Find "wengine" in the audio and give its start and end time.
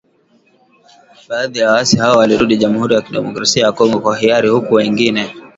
4.73-5.33